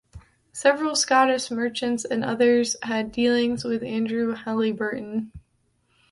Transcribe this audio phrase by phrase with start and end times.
[0.51, 5.29] Several Scottish merchants and others had dealings with Andrew Halyburton.